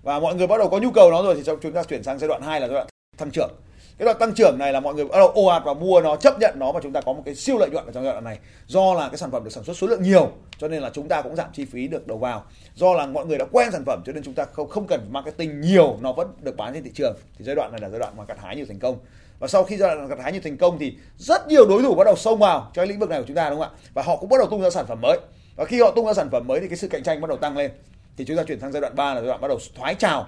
và 0.08 0.18
mọi 0.18 0.34
người 0.34 0.46
bắt 0.46 0.58
đầu 0.58 0.68
có 0.68 0.78
nhu 0.78 0.90
cầu 0.90 1.10
nó 1.10 1.22
rồi 1.22 1.34
thì 1.34 1.42
chúng 1.62 1.72
ta 1.72 1.82
chuyển 1.82 2.02
sang 2.02 2.18
giai 2.18 2.28
đoạn 2.28 2.42
2 2.42 2.60
là 2.60 2.66
giai 2.68 2.74
đoạn 2.74 2.86
tăng 3.16 3.30
trưởng. 3.30 3.50
Cái 3.98 4.06
đoạn 4.06 4.16
tăng 4.18 4.32
trưởng 4.34 4.58
này 4.58 4.72
là 4.72 4.80
mọi 4.80 4.94
người 4.94 5.04
bắt 5.04 5.18
đầu 5.18 5.28
ồ 5.28 5.46
ạt 5.46 5.62
và 5.64 5.74
mua 5.74 6.00
nó, 6.00 6.16
chấp 6.16 6.40
nhận 6.40 6.54
nó 6.58 6.72
và 6.72 6.80
chúng 6.82 6.92
ta 6.92 7.00
có 7.00 7.12
một 7.12 7.22
cái 7.24 7.34
siêu 7.34 7.58
lợi 7.58 7.70
nhuận 7.70 7.86
ở 7.86 7.92
trong 7.92 8.04
giai 8.04 8.12
đoạn 8.12 8.24
này. 8.24 8.38
Do 8.66 8.94
là 8.94 9.08
cái 9.08 9.18
sản 9.18 9.30
phẩm 9.30 9.44
được 9.44 9.50
sản 9.50 9.64
xuất 9.64 9.76
số 9.76 9.86
lượng 9.86 10.02
nhiều, 10.02 10.30
cho 10.58 10.68
nên 10.68 10.82
là 10.82 10.90
chúng 10.90 11.08
ta 11.08 11.22
cũng 11.22 11.36
giảm 11.36 11.46
chi 11.52 11.64
phí 11.64 11.88
được 11.88 12.06
đầu 12.06 12.18
vào. 12.18 12.44
Do 12.74 12.94
là 12.94 13.06
mọi 13.06 13.26
người 13.26 13.38
đã 13.38 13.44
quen 13.52 13.68
sản 13.72 13.84
phẩm 13.84 14.02
cho 14.06 14.12
nên 14.12 14.22
chúng 14.22 14.34
ta 14.34 14.44
không 14.52 14.68
không 14.68 14.86
cần 14.86 15.08
marketing 15.10 15.60
nhiều, 15.60 15.96
nó 16.00 16.12
vẫn 16.12 16.28
được 16.40 16.56
bán 16.56 16.74
trên 16.74 16.84
thị 16.84 16.90
trường. 16.94 17.16
Thì 17.38 17.44
giai 17.44 17.56
đoạn 17.56 17.72
này 17.72 17.80
là 17.80 17.88
giai 17.88 17.98
đoạn 17.98 18.16
mà 18.16 18.24
gặt 18.28 18.38
hái 18.40 18.56
nhiều 18.56 18.66
thành 18.68 18.78
công. 18.78 18.98
Và 19.38 19.48
sau 19.48 19.64
khi 19.64 19.76
giai 19.76 19.94
đoạn 19.94 20.08
gặt 20.08 20.18
hái 20.22 20.32
nhiều 20.32 20.40
thành 20.44 20.56
công 20.56 20.78
thì 20.78 20.96
rất 21.18 21.48
nhiều 21.48 21.66
đối 21.68 21.82
thủ 21.82 21.94
bắt 21.94 22.04
đầu 22.04 22.16
xông 22.16 22.38
vào 22.38 22.60
cho 22.60 22.82
cái 22.82 22.86
lĩnh 22.86 22.98
vực 22.98 23.10
này 23.10 23.20
của 23.20 23.26
chúng 23.26 23.36
ta, 23.36 23.50
đúng 23.50 23.58
không 23.58 23.68
ạ? 23.74 23.78
Và 23.94 24.02
họ 24.02 24.16
cũng 24.16 24.28
bắt 24.28 24.36
đầu 24.38 24.46
tung 24.46 24.62
ra 24.62 24.70
sản 24.70 24.86
phẩm 24.86 25.00
mới. 25.00 25.18
Và 25.56 25.64
khi 25.64 25.80
họ 25.80 25.90
tung 25.90 26.06
ra 26.06 26.14
sản 26.14 26.30
phẩm 26.30 26.46
mới 26.46 26.60
thì 26.60 26.68
cái 26.68 26.76
sự 26.76 26.88
cạnh 26.88 27.02
tranh 27.02 27.20
bắt 27.20 27.28
đầu 27.28 27.38
tăng 27.38 27.56
lên 27.56 27.70
thì 28.18 28.24
chúng 28.24 28.36
ta 28.36 28.42
chuyển 28.42 28.60
sang 28.60 28.72
giai 28.72 28.80
đoạn 28.80 28.96
3 28.96 29.14
là 29.14 29.20
giai 29.20 29.26
đoạn 29.26 29.40
bắt 29.40 29.48
đầu 29.48 29.58
thoái 29.74 29.94
trào. 29.94 30.26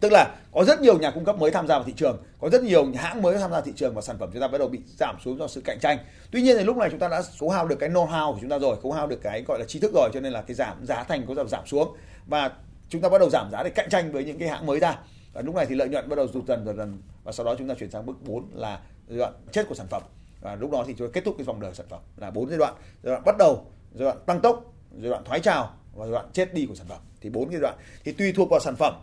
Tức 0.00 0.12
là 0.12 0.34
có 0.52 0.64
rất 0.64 0.80
nhiều 0.80 0.98
nhà 0.98 1.10
cung 1.10 1.24
cấp 1.24 1.38
mới 1.38 1.50
tham 1.50 1.66
gia 1.66 1.74
vào 1.74 1.84
thị 1.84 1.92
trường, 1.96 2.22
có 2.40 2.48
rất 2.50 2.62
nhiều 2.62 2.92
hãng 2.94 3.22
mới 3.22 3.38
tham 3.38 3.50
gia 3.50 3.60
thị 3.60 3.72
trường 3.76 3.94
và 3.94 4.02
sản 4.02 4.16
phẩm 4.18 4.30
chúng 4.32 4.40
ta 4.40 4.48
bắt 4.48 4.58
đầu 4.58 4.68
bị 4.68 4.78
giảm 4.98 5.16
xuống 5.24 5.38
do 5.38 5.48
sự 5.48 5.60
cạnh 5.64 5.78
tranh. 5.80 5.98
Tuy 6.30 6.42
nhiên 6.42 6.56
thì 6.58 6.64
lúc 6.64 6.76
này 6.76 6.90
chúng 6.90 6.98
ta 6.98 7.08
đã 7.08 7.22
cố 7.38 7.48
hao 7.48 7.68
được 7.68 7.76
cái 7.76 7.88
know 7.88 8.08
how 8.08 8.32
của 8.32 8.38
chúng 8.40 8.50
ta 8.50 8.58
rồi 8.58 8.76
cố 8.82 8.92
hao 8.92 9.06
được 9.06 9.18
cái, 9.22 9.44
gọi 9.48 9.58
là, 9.58 9.64
trí 9.68 9.78
thức 9.78 9.90
rồi, 9.94 10.10
cho 10.14 10.20
nên 10.20 10.32
là 10.32 10.42
cái 10.42 10.54
giảm, 10.54 10.86
giá 10.86 11.04
thành 11.04 11.26
có 11.26 11.34
giảm 11.34 11.48
giảm 11.48 11.66
xuống. 11.66 11.96
Và 12.26 12.50
chúng 12.88 13.02
ta 13.02 13.08
bắt 13.08 13.18
đầu 13.18 13.30
giảm 13.30 13.48
giá 13.52 13.62
để 13.62 13.70
cạnh 13.70 13.88
tranh 13.90 14.12
với 14.12 14.24
những 14.24 14.38
cái 14.38 14.48
hãng 14.48 14.66
mới 14.66 14.80
ra. 14.80 14.98
Và 15.32 15.42
lúc 15.42 15.54
này 15.54 15.66
thì 15.66 15.74
lợi 15.74 15.88
nhuận 15.88 16.08
bắt 16.08 16.16
đầu 16.16 16.26
rụt 16.34 16.46
dần 16.46 16.66
dần 16.66 16.76
dần. 16.76 17.02
Và 17.24 17.32
sau 17.32 17.46
đó 17.46 17.54
chúng 17.58 17.68
ta 17.68 17.74
chuyển 17.74 17.90
sang 17.90 18.06
bước 18.06 18.16
4 18.22 18.50
là 18.54 18.80
giai 19.08 19.18
đoạn 19.18 19.32
chết 19.52 19.68
của 19.68 19.74
sản 19.74 19.86
phẩm. 19.90 20.02
Và 20.40 20.54
lúc 20.54 20.70
đó 20.70 20.84
thì 20.86 20.94
chúng 20.98 21.08
ta 21.08 21.12
kết 21.12 21.24
thúc 21.24 21.34
cái 21.38 21.44
vòng 21.44 21.60
đời 21.60 21.74
sản 21.74 21.86
phẩm 21.90 22.00
là 22.16 22.30
bốn 22.30 22.48
giai 22.48 22.58
đoạn. 22.58 22.74
Giai 23.02 23.10
đoạn 23.10 23.22
bắt 23.24 23.36
đầu, 23.38 23.66
giai 23.94 24.04
đoạn 24.04 24.18
tăng 24.26 24.40
tốc, 24.40 24.64
giai 25.00 25.10
đoạn 25.10 25.24
thoái 25.24 25.40
trào 25.40 25.74
và 25.96 26.06
giai 26.06 26.12
đoạn 26.12 26.26
chết 26.32 26.54
đi 26.54 26.66
của 26.66 26.74
sản 26.74 26.86
phẩm. 26.88 26.98
Thì 27.20 27.30
bốn 27.30 27.52
giai 27.52 27.60
đoạn. 27.60 27.74
Thì 28.04 28.12
tùy 28.12 28.32
thuộc 28.32 28.48
vào 28.50 28.60
sản 28.60 28.76
phẩm. 28.76 28.94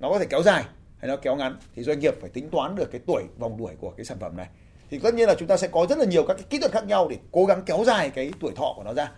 Nó 0.00 0.10
có 0.10 0.18
thể 0.18 0.26
kéo 0.26 0.42
dài 0.42 0.64
hay 0.98 1.08
nó 1.08 1.16
kéo 1.16 1.36
ngắn. 1.36 1.56
Thì 1.74 1.82
doanh 1.82 2.00
nghiệp 2.00 2.14
phải 2.20 2.30
tính 2.30 2.50
toán 2.50 2.76
được 2.76 2.90
cái 2.92 3.00
tuổi 3.06 3.22
vòng 3.38 3.56
đuổi 3.56 3.72
của 3.80 3.90
cái 3.90 4.04
sản 4.04 4.18
phẩm 4.20 4.36
này. 4.36 4.48
Thì 4.90 4.98
tất 4.98 5.14
nhiên 5.14 5.28
là 5.28 5.34
chúng 5.38 5.48
ta 5.48 5.56
sẽ 5.56 5.68
có 5.68 5.86
rất 5.88 5.98
là 5.98 6.04
nhiều 6.04 6.24
các 6.26 6.34
cái 6.34 6.46
kỹ 6.50 6.58
thuật 6.58 6.72
khác 6.72 6.86
nhau 6.86 7.08
để 7.08 7.18
cố 7.32 7.44
gắng 7.44 7.62
kéo 7.66 7.84
dài 7.86 8.10
cái 8.10 8.32
tuổi 8.40 8.52
thọ 8.56 8.72
của 8.76 8.82
nó 8.84 8.94
ra. 8.94 9.10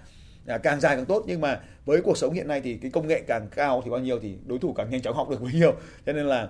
À, 0.46 0.58
càng 0.58 0.80
dài 0.80 0.96
càng 0.96 1.06
tốt. 1.06 1.24
Nhưng 1.26 1.40
mà 1.40 1.60
với 1.84 2.02
cuộc 2.02 2.18
sống 2.18 2.32
hiện 2.32 2.48
nay 2.48 2.60
thì 2.64 2.78
cái 2.82 2.90
công 2.90 3.06
nghệ 3.06 3.22
càng 3.26 3.48
cao 3.50 3.82
thì 3.84 3.90
bao 3.90 4.00
nhiêu 4.00 4.18
thì 4.22 4.34
đối 4.46 4.58
thủ 4.58 4.72
càng 4.72 4.90
nhanh 4.90 5.02
chóng 5.02 5.16
học 5.16 5.28
được 5.28 5.40
bấy 5.42 5.52
nhiêu. 5.52 5.72
Cho 6.06 6.12
nên 6.12 6.26
là 6.26 6.48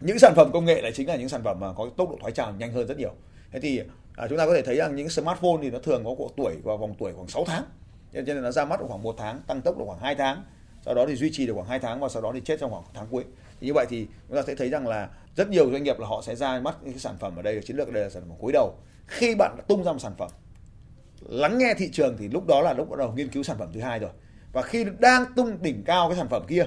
những 0.00 0.18
sản 0.18 0.32
phẩm 0.36 0.50
công 0.52 0.64
nghệ 0.64 0.82
lại 0.82 0.92
chính 0.92 1.08
là 1.08 1.16
những 1.16 1.28
sản 1.28 1.42
phẩm 1.44 1.60
mà 1.60 1.72
có 1.72 1.90
tốc 1.96 2.10
độ 2.10 2.16
thoái 2.20 2.32
trào 2.32 2.52
nhanh 2.52 2.72
hơn 2.72 2.86
rất 2.86 2.98
nhiều. 2.98 3.12
Thế 3.52 3.60
thì 3.60 3.82
à, 4.16 4.26
chúng 4.28 4.38
ta 4.38 4.46
có 4.46 4.54
thể 4.54 4.62
thấy 4.62 4.76
rằng 4.76 4.96
những 4.96 5.08
smartphone 5.08 5.56
thì 5.62 5.70
nó 5.70 5.78
thường 5.78 6.04
có 6.04 6.14
độ 6.18 6.30
tuổi 6.36 6.56
và 6.62 6.76
vòng 6.76 6.94
tuổi 6.98 7.12
khoảng 7.12 7.28
6 7.28 7.44
tháng 7.44 7.64
cho 8.12 8.20
nên 8.22 8.42
nó 8.42 8.50
ra 8.50 8.64
mắt 8.64 8.80
khoảng 8.88 9.02
một 9.02 9.14
tháng, 9.18 9.40
tăng 9.46 9.60
tốc 9.62 9.78
được 9.78 9.84
khoảng 9.86 9.98
2 9.98 10.14
tháng. 10.14 10.44
Sau 10.84 10.94
đó 10.94 11.04
thì 11.08 11.14
duy 11.16 11.30
trì 11.32 11.46
được 11.46 11.52
khoảng 11.54 11.68
2 11.68 11.78
tháng 11.78 12.00
và 12.00 12.08
sau 12.08 12.22
đó 12.22 12.30
thì 12.34 12.40
chết 12.40 12.60
trong 12.60 12.70
khoảng 12.70 12.84
tháng 12.94 13.06
cuối. 13.10 13.24
Thì 13.60 13.66
như 13.66 13.72
vậy 13.74 13.86
thì 13.88 14.06
chúng 14.28 14.36
ta 14.36 14.42
sẽ 14.46 14.54
thấy 14.54 14.70
rằng 14.70 14.86
là 14.86 15.08
rất 15.36 15.48
nhiều 15.48 15.70
doanh 15.70 15.82
nghiệp 15.82 15.98
là 15.98 16.06
họ 16.06 16.22
sẽ 16.22 16.34
ra 16.34 16.60
mắt 16.60 16.76
những 16.82 16.92
cái 16.92 17.00
sản 17.00 17.16
phẩm 17.20 17.36
ở 17.36 17.42
đây, 17.42 17.60
chiến 17.62 17.76
lược 17.76 17.88
ở 17.88 17.92
đây 17.92 18.02
là 18.02 18.10
sản 18.10 18.22
phẩm 18.28 18.38
cuối 18.38 18.52
đầu. 18.52 18.74
Khi 19.06 19.34
bạn 19.34 19.54
đã 19.56 19.64
tung 19.68 19.84
ra 19.84 19.92
một 19.92 19.98
sản 19.98 20.12
phẩm, 20.18 20.30
lắng 21.28 21.58
nghe 21.58 21.74
thị 21.74 21.90
trường 21.92 22.16
thì 22.18 22.28
lúc 22.28 22.46
đó 22.46 22.60
là 22.60 22.72
lúc 22.72 22.90
bắt 22.90 22.98
đầu 22.98 23.12
nghiên 23.12 23.28
cứu 23.28 23.42
sản 23.42 23.58
phẩm 23.58 23.68
thứ 23.74 23.80
hai 23.80 23.98
rồi. 23.98 24.10
Và 24.52 24.62
khi 24.62 24.86
đang 24.98 25.24
tung 25.36 25.62
đỉnh 25.62 25.84
cao 25.84 26.08
cái 26.08 26.18
sản 26.18 26.28
phẩm 26.28 26.42
kia, 26.48 26.66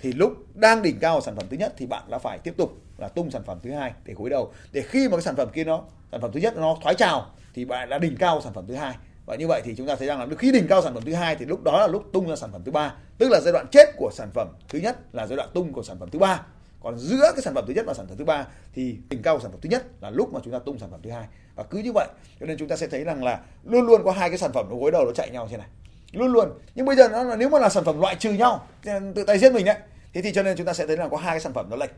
thì 0.00 0.12
lúc 0.12 0.32
đang 0.54 0.82
đỉnh 0.82 0.98
cao 0.98 1.20
sản 1.20 1.36
phẩm 1.36 1.46
thứ 1.50 1.56
nhất 1.56 1.74
thì 1.76 1.86
bạn 1.86 2.02
đã 2.10 2.18
phải 2.18 2.38
tiếp 2.38 2.54
tục 2.56 2.72
là 2.98 3.08
tung 3.08 3.30
sản 3.30 3.42
phẩm 3.44 3.58
thứ 3.62 3.70
hai 3.72 3.92
để 4.04 4.14
cuối 4.14 4.30
đầu. 4.30 4.52
Để 4.72 4.82
khi 4.82 5.08
mà 5.08 5.16
cái 5.16 5.22
sản 5.22 5.36
phẩm 5.36 5.48
kia 5.52 5.64
nó, 5.64 5.84
sản 6.12 6.20
phẩm 6.20 6.32
thứ 6.32 6.40
nhất 6.40 6.56
nó 6.56 6.76
thoái 6.82 6.94
trào 6.94 7.30
thì 7.54 7.64
bạn 7.64 7.88
đã 7.88 7.98
đỉnh 7.98 8.16
cao 8.16 8.40
sản 8.40 8.52
phẩm 8.52 8.64
thứ 8.68 8.74
hai 8.74 8.94
và 9.26 9.36
như 9.36 9.46
vậy 9.46 9.62
thì 9.64 9.74
chúng 9.76 9.86
ta 9.86 9.96
thấy 9.96 10.08
rằng 10.08 10.20
là 10.20 10.26
khi 10.38 10.52
đỉnh 10.52 10.66
cao 10.68 10.82
sản 10.82 10.94
phẩm 10.94 11.02
thứ 11.06 11.14
hai 11.14 11.36
thì 11.36 11.44
lúc 11.44 11.62
đó 11.62 11.80
là 11.80 11.86
lúc 11.86 12.04
tung 12.12 12.28
ra 12.28 12.36
sản 12.36 12.52
phẩm 12.52 12.62
thứ 12.64 12.72
ba 12.72 12.94
tức 13.18 13.28
là 13.28 13.40
giai 13.40 13.52
đoạn 13.52 13.66
chết 13.72 13.88
của 13.96 14.10
sản 14.14 14.30
phẩm 14.34 14.48
thứ 14.68 14.78
nhất 14.78 14.98
là 15.12 15.26
giai 15.26 15.36
đoạn 15.36 15.48
tung 15.54 15.72
của 15.72 15.82
sản 15.82 15.96
phẩm 16.00 16.10
thứ 16.10 16.18
ba 16.18 16.42
còn 16.80 16.98
giữa 16.98 17.32
cái 17.34 17.42
sản 17.42 17.54
phẩm 17.54 17.64
thứ 17.66 17.74
nhất 17.74 17.84
và 17.86 17.94
sản 17.94 18.06
phẩm 18.08 18.16
thứ 18.18 18.24
ba 18.24 18.46
thì 18.74 18.96
đỉnh 19.08 19.22
cao 19.22 19.36
của 19.36 19.42
sản 19.42 19.50
phẩm 19.50 19.60
thứ 19.60 19.68
nhất 19.68 19.84
là 20.00 20.10
lúc 20.10 20.32
mà 20.32 20.40
chúng 20.44 20.52
ta 20.52 20.58
tung 20.58 20.78
sản 20.78 20.90
phẩm 20.90 21.00
thứ 21.02 21.10
hai 21.10 21.26
và 21.54 21.62
cứ 21.62 21.78
như 21.78 21.92
vậy 21.92 22.08
cho 22.40 22.46
nên 22.46 22.58
chúng 22.58 22.68
ta 22.68 22.76
sẽ 22.76 22.86
thấy 22.86 23.04
rằng 23.04 23.24
là 23.24 23.40
luôn 23.64 23.86
luôn 23.86 24.02
có 24.04 24.12
hai 24.12 24.28
cái 24.28 24.38
sản 24.38 24.52
phẩm 24.52 24.66
nó 24.70 24.76
gối 24.76 24.90
đầu 24.90 25.04
nó 25.04 25.12
chạy 25.12 25.30
nhau 25.30 25.48
thế 25.50 25.56
này 25.56 25.66
luôn 26.12 26.32
luôn 26.32 26.48
nhưng 26.74 26.86
bây 26.86 26.96
giờ 26.96 27.08
nó 27.08 27.22
là 27.22 27.36
nếu 27.36 27.48
mà 27.48 27.58
là 27.58 27.68
sản 27.68 27.84
phẩm 27.84 28.00
loại 28.00 28.16
trừ 28.18 28.32
nhau 28.32 28.66
tự 29.14 29.24
tay 29.26 29.38
giết 29.38 29.52
mình 29.52 29.64
đấy 29.64 29.76
thế 30.12 30.22
thì 30.22 30.32
cho 30.32 30.42
nên 30.42 30.56
chúng 30.56 30.66
ta 30.66 30.72
sẽ 30.72 30.86
thấy 30.86 30.96
là 30.96 31.08
có 31.08 31.16
hai 31.16 31.32
cái 31.32 31.40
sản 31.40 31.52
phẩm 31.52 31.66
nó 31.70 31.76
lệch 31.76 31.90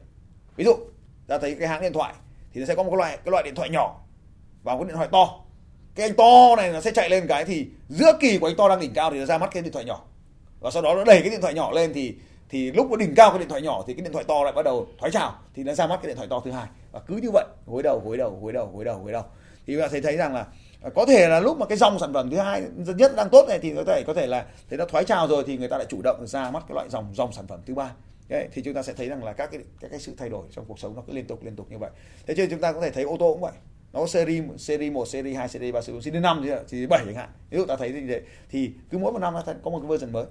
ví 0.56 0.64
dụ 0.64 0.72
ta 1.26 1.38
thấy 1.38 1.54
cái 1.54 1.68
hãng 1.68 1.82
điện 1.82 1.92
thoại 1.92 2.14
thì 2.52 2.60
nó 2.60 2.66
sẽ 2.66 2.74
có 2.74 2.82
một 2.82 2.90
cái 2.90 2.98
loại 2.98 3.16
cái 3.16 3.30
loại 3.30 3.42
điện 3.42 3.54
thoại 3.54 3.70
nhỏ 3.70 4.00
và 4.62 4.72
một 4.72 4.78
cái 4.78 4.88
điện 4.88 4.96
thoại 4.96 5.08
to 5.12 5.45
cái 5.96 6.06
anh 6.06 6.16
to 6.16 6.56
này 6.56 6.72
nó 6.72 6.80
sẽ 6.80 6.90
chạy 6.90 7.10
lên 7.10 7.26
cái 7.26 7.44
thì 7.44 7.66
giữa 7.88 8.12
kỳ 8.20 8.38
của 8.38 8.46
anh 8.46 8.56
to 8.56 8.68
đang 8.68 8.80
đỉnh 8.80 8.94
cao 8.94 9.10
thì 9.10 9.18
nó 9.18 9.24
ra 9.24 9.38
mắt 9.38 9.50
cái 9.52 9.62
điện 9.62 9.72
thoại 9.72 9.84
nhỏ. 9.84 10.04
Và 10.60 10.70
sau 10.70 10.82
đó 10.82 10.94
nó 10.94 11.04
đẩy 11.04 11.20
cái 11.20 11.30
điện 11.30 11.40
thoại 11.40 11.54
nhỏ 11.54 11.70
lên 11.72 11.92
thì 11.94 12.14
thì 12.48 12.72
lúc 12.72 12.90
nó 12.90 12.96
đỉnh 12.96 13.14
cao 13.14 13.30
cái 13.30 13.38
điện 13.38 13.48
thoại 13.48 13.62
nhỏ 13.62 13.84
thì 13.86 13.94
cái 13.94 14.02
điện 14.02 14.12
thoại 14.12 14.24
to 14.28 14.42
lại 14.42 14.52
bắt 14.52 14.62
đầu 14.64 14.86
thoái 14.98 15.12
trào 15.12 15.38
thì 15.54 15.62
nó 15.62 15.74
ra 15.74 15.86
mắt 15.86 15.96
cái 16.02 16.06
điện 16.06 16.16
thoại 16.16 16.28
to 16.30 16.40
thứ 16.44 16.50
hai. 16.50 16.66
Và 16.92 17.00
cứ 17.00 17.16
như 17.16 17.30
vậy 17.32 17.44
gối 17.66 17.82
đầu 17.82 18.02
gối 18.04 18.16
đầu 18.16 18.38
gối 18.42 18.52
đầu 18.52 18.70
gối 18.74 18.84
đầu 18.84 19.00
gối 19.02 19.12
đầu. 19.12 19.22
Thì 19.66 19.76
bạn 19.76 19.88
thấy 19.90 20.00
thấy 20.00 20.16
rằng 20.16 20.34
là 20.34 20.46
à, 20.82 20.90
có 20.94 21.06
thể 21.06 21.28
là 21.28 21.40
lúc 21.40 21.58
mà 21.58 21.66
cái 21.66 21.78
dòng 21.78 21.98
sản 21.98 22.12
phẩm 22.12 22.30
thứ 22.30 22.36
hai 22.36 22.62
nhất 22.96 23.12
đang 23.16 23.28
tốt 23.28 23.46
này 23.48 23.58
thì 23.58 23.74
có 23.76 23.84
thể 23.84 24.02
có 24.06 24.14
thể 24.14 24.26
là 24.26 24.46
thấy 24.68 24.78
nó 24.78 24.84
thoái 24.84 25.04
trào 25.04 25.28
rồi 25.28 25.44
thì 25.46 25.58
người 25.58 25.68
ta 25.68 25.78
lại 25.78 25.86
chủ 25.88 26.02
động 26.02 26.26
ra 26.26 26.50
mắt 26.50 26.64
cái 26.68 26.74
loại 26.74 26.86
dòng 26.90 27.14
dòng 27.14 27.32
sản 27.32 27.46
phẩm 27.46 27.60
thứ 27.66 27.74
ba. 27.74 27.90
Đấy, 28.28 28.48
thì 28.52 28.62
chúng 28.62 28.74
ta 28.74 28.82
sẽ 28.82 28.92
thấy 28.92 29.08
rằng 29.08 29.24
là 29.24 29.32
các 29.32 29.50
cái 29.50 29.60
các 29.80 29.90
cái 29.90 30.00
sự 30.00 30.14
thay 30.18 30.28
đổi 30.28 30.46
trong 30.54 30.64
cuộc 30.68 30.78
sống 30.78 30.96
nó 30.96 31.02
cứ 31.06 31.12
liên 31.12 31.26
tục 31.26 31.44
liên 31.44 31.56
tục 31.56 31.66
như 31.70 31.78
vậy. 31.78 31.90
Thế 32.26 32.34
trên 32.36 32.50
chúng 32.50 32.60
ta 32.60 32.72
có 32.72 32.80
thể 32.80 32.90
thấy 32.90 33.04
ô 33.04 33.16
tô 33.20 33.32
cũng 33.32 33.40
vậy 33.40 33.52
nó 33.96 34.02
có 34.02 34.06
series 34.06 34.44
series 34.58 34.92
1, 34.92 35.08
series 35.08 35.36
2, 35.36 35.48
series 35.48 35.74
3, 35.74 35.80
series 35.80 36.14
5 36.22 36.42
series 36.66 36.88
7 36.88 37.02
chẳng 37.06 37.14
hạn. 37.14 37.28
Ví 37.50 37.58
dụ 37.58 37.66
ta 37.66 37.76
thấy 37.76 37.92
như 37.92 38.06
thế 38.08 38.20
thì 38.50 38.70
cứ 38.90 38.98
mỗi 38.98 39.12
một 39.12 39.18
năm 39.18 39.34
ta 39.46 39.54
có 39.62 39.70
một 39.70 39.80
cái 39.80 39.88
version 39.88 40.12
mới. 40.12 40.24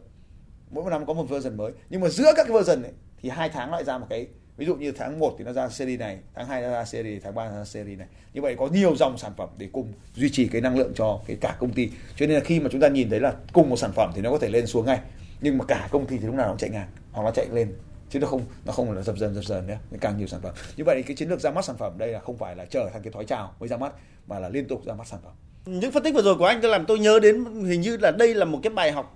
Mỗi 0.71 0.83
một 0.83 0.89
năm 0.89 1.05
có 1.05 1.13
một 1.13 1.23
version 1.29 1.57
mới. 1.57 1.71
Nhưng 1.89 2.01
mà 2.01 2.09
giữa 2.09 2.33
các 2.35 2.47
cái 2.47 2.57
version 2.57 2.83
ấy, 2.83 2.91
thì 3.21 3.29
hai 3.29 3.49
tháng 3.49 3.71
lại 3.71 3.83
ra 3.83 3.97
một 3.97 4.07
cái 4.09 4.27
ví 4.57 4.65
dụ 4.65 4.75
như 4.75 4.91
tháng 4.91 5.19
1 5.19 5.35
thì 5.37 5.45
nó 5.45 5.53
ra 5.53 5.69
series 5.69 5.99
này, 5.99 6.17
tháng 6.35 6.47
2 6.47 6.61
nó 6.61 6.71
ra 6.71 6.85
series, 6.85 7.23
tháng 7.23 7.35
3 7.35 7.45
nó 7.45 7.57
ra 7.57 7.65
series 7.65 7.99
này. 7.99 8.07
Như 8.33 8.41
vậy 8.41 8.55
có 8.59 8.67
nhiều 8.67 8.95
dòng 8.95 9.17
sản 9.17 9.31
phẩm 9.37 9.49
để 9.57 9.67
cùng 9.71 9.93
duy 10.15 10.29
trì 10.29 10.47
cái 10.47 10.61
năng 10.61 10.77
lượng 10.77 10.91
cho 10.95 11.19
cái 11.27 11.37
cả 11.41 11.55
công 11.59 11.73
ty. 11.73 11.89
Cho 12.15 12.25
nên 12.25 12.35
là 12.35 12.43
khi 12.43 12.59
mà 12.59 12.69
chúng 12.71 12.81
ta 12.81 12.87
nhìn 12.87 13.09
thấy 13.09 13.19
là 13.19 13.33
cùng 13.53 13.69
một 13.69 13.77
sản 13.77 13.91
phẩm 13.91 14.11
thì 14.15 14.21
nó 14.21 14.31
có 14.31 14.37
thể 14.37 14.49
lên 14.49 14.67
xuống 14.67 14.85
ngay. 14.85 14.99
Nhưng 15.41 15.57
mà 15.57 15.65
cả 15.65 15.87
công 15.91 16.05
ty 16.05 16.17
thì 16.17 16.25
lúc 16.25 16.35
nào 16.35 16.47
nó 16.47 16.55
chạy 16.57 16.69
ngang 16.69 16.87
hoặc 17.11 17.23
nó 17.23 17.31
chạy 17.31 17.47
lên 17.51 17.73
chứ 18.09 18.19
nó 18.19 18.27
không 18.27 18.41
nó 18.65 18.71
không 18.71 18.91
là 18.91 19.01
dập 19.01 19.17
dần 19.17 19.35
dập 19.35 19.45
dần 19.45 19.67
nữa 19.67 19.77
càng 20.01 20.17
nhiều 20.17 20.27
sản 20.27 20.41
phẩm 20.41 20.53
như 20.77 20.83
vậy 20.83 21.03
cái 21.07 21.15
chiến 21.15 21.29
lược 21.29 21.39
ra 21.39 21.51
mắt 21.51 21.65
sản 21.65 21.77
phẩm 21.77 21.93
đây 21.97 22.11
là 22.11 22.19
không 22.19 22.37
phải 22.37 22.55
là 22.55 22.65
chờ 22.65 22.89
thành 22.93 23.01
cái 23.01 23.11
thoái 23.13 23.25
trào 23.25 23.55
mới 23.59 23.69
ra 23.69 23.77
mắt 23.77 23.93
mà 24.27 24.39
là 24.39 24.49
liên 24.49 24.67
tục 24.67 24.85
ra 24.85 24.93
mắt 24.93 25.07
sản 25.07 25.19
phẩm 25.23 25.33
những 25.65 25.91
phân 25.91 26.03
tích 26.03 26.13
vừa 26.13 26.21
rồi 26.21 26.35
của 26.35 26.45
anh 26.45 26.59
tôi 26.61 26.71
làm 26.71 26.85
tôi 26.85 26.99
nhớ 26.99 27.19
đến 27.19 27.45
hình 27.45 27.81
như 27.81 27.97
là 27.97 28.11
đây 28.11 28.35
là 28.35 28.45
một 28.45 28.59
cái 28.63 28.73
bài 28.73 28.91
học 28.91 29.15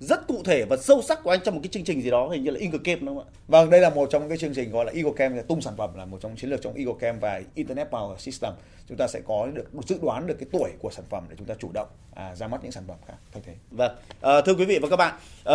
rất 0.00 0.26
cụ 0.26 0.42
thể 0.44 0.64
và 0.64 0.76
sâu 0.76 1.02
sắc 1.02 1.22
của 1.22 1.30
anh 1.30 1.40
trong 1.44 1.54
một 1.54 1.60
cái 1.62 1.68
chương 1.68 1.84
trình 1.84 2.02
gì 2.02 2.10
đó 2.10 2.28
hình 2.28 2.44
như 2.44 2.50
là 2.50 2.60
Eagle 2.60 2.78
Camp 2.84 3.02
đúng 3.02 3.16
không 3.16 3.26
ạ? 3.28 3.30
Vâng, 3.48 3.70
đây 3.70 3.80
là 3.80 3.90
một 3.90 4.08
trong 4.10 4.28
cái 4.28 4.38
chương 4.38 4.54
trình 4.54 4.70
gọi 4.70 4.84
là 4.84 4.92
Eagle 4.92 5.12
Camp 5.16 5.36
là 5.36 5.42
tung 5.42 5.60
sản 5.60 5.74
phẩm 5.76 5.94
là 5.94 6.04
một 6.04 6.18
trong 6.20 6.36
chiến 6.36 6.50
lược 6.50 6.62
trong 6.62 6.74
Eagle 6.74 6.94
Camp 7.00 7.20
và 7.20 7.42
Internet 7.54 7.90
Power 7.90 8.16
System. 8.16 8.52
Chúng 8.88 8.96
ta 8.96 9.06
sẽ 9.08 9.20
có 9.20 9.46
được 9.54 9.64
dự 9.86 9.98
đoán 10.02 10.26
được 10.26 10.34
cái 10.38 10.48
tuổi 10.52 10.70
của 10.78 10.90
sản 10.90 11.04
phẩm 11.10 11.26
để 11.28 11.36
chúng 11.38 11.46
ta 11.46 11.54
chủ 11.58 11.70
động 11.74 11.88
à, 12.14 12.34
ra 12.34 12.48
mắt 12.48 12.60
những 12.62 12.72
sản 12.72 12.84
phẩm 12.88 12.96
khác 13.06 13.14
thay 13.32 13.42
thế. 13.46 13.54
Vâng, 13.70 13.92
à, 14.20 14.40
thưa 14.40 14.54
quý 14.54 14.64
vị 14.64 14.78
và 14.82 14.88
các 14.88 14.96
bạn, 14.96 15.14
à, 15.44 15.54